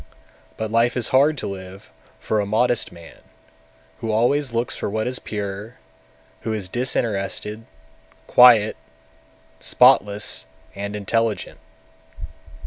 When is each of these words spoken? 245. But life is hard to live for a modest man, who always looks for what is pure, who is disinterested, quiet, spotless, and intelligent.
245. 0.57 0.57
But 0.57 0.71
life 0.71 0.97
is 0.97 1.07
hard 1.09 1.37
to 1.37 1.45
live 1.47 1.91
for 2.19 2.39
a 2.39 2.45
modest 2.47 2.91
man, 2.91 3.19
who 3.99 4.11
always 4.11 4.51
looks 4.51 4.75
for 4.75 4.89
what 4.89 5.05
is 5.05 5.19
pure, 5.19 5.75
who 6.41 6.51
is 6.53 6.67
disinterested, 6.67 7.67
quiet, 8.25 8.77
spotless, 9.59 10.47
and 10.73 10.95
intelligent. 10.95 11.59